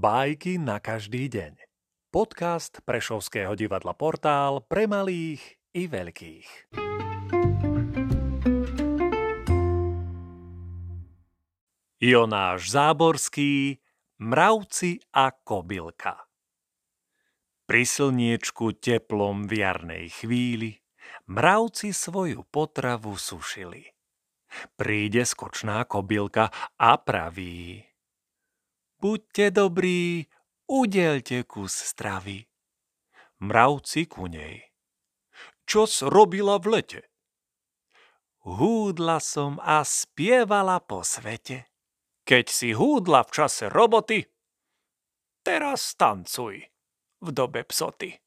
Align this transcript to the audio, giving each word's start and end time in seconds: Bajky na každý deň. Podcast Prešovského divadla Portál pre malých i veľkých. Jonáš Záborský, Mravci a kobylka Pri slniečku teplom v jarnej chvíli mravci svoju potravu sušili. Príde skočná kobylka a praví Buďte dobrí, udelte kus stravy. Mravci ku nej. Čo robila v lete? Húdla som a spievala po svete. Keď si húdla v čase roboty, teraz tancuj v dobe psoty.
Bajky 0.00 0.56
na 0.56 0.80
každý 0.80 1.28
deň. 1.28 1.60
Podcast 2.08 2.80
Prešovského 2.88 3.52
divadla 3.52 3.92
Portál 3.92 4.64
pre 4.64 4.88
malých 4.88 5.60
i 5.76 5.84
veľkých. 5.92 6.72
Jonáš 12.00 12.72
Záborský, 12.72 13.76
Mravci 14.24 15.04
a 15.12 15.36
kobylka 15.36 16.16
Pri 17.68 17.84
slniečku 17.84 18.80
teplom 18.80 19.44
v 19.44 19.52
jarnej 19.60 20.08
chvíli 20.16 20.80
mravci 21.28 21.92
svoju 21.92 22.48
potravu 22.48 23.20
sušili. 23.20 23.84
Príde 24.80 25.28
skočná 25.28 25.84
kobylka 25.84 26.48
a 26.80 26.96
praví 26.96 27.89
Buďte 29.00 29.48
dobrí, 29.48 30.28
udelte 30.68 31.48
kus 31.48 31.72
stravy. 31.72 32.44
Mravci 33.40 34.04
ku 34.04 34.28
nej. 34.28 34.60
Čo 35.64 35.88
robila 36.04 36.60
v 36.60 36.66
lete? 36.76 37.02
Húdla 38.44 39.16
som 39.24 39.56
a 39.64 39.80
spievala 39.88 40.84
po 40.84 41.00
svete. 41.00 41.72
Keď 42.28 42.44
si 42.52 42.76
húdla 42.76 43.24
v 43.24 43.32
čase 43.32 43.72
roboty, 43.72 44.20
teraz 45.40 45.96
tancuj 45.96 46.60
v 47.24 47.28
dobe 47.32 47.64
psoty. 47.64 48.20